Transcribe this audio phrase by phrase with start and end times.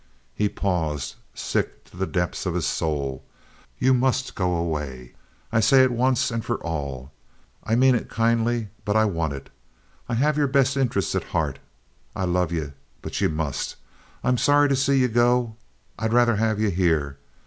[0.33, 3.23] He paused, sick to the depths of his soul.
[3.77, 5.13] "Ye must go away.
[5.51, 7.11] I say it once and for all.
[7.63, 9.51] I mane it kindly, but I want it.
[10.09, 11.59] I have yer best interests at heart.
[12.15, 12.71] I love ye;
[13.03, 13.75] but ye must.
[14.23, 17.19] I'm sorry to see ye go—I'd rather have ye here.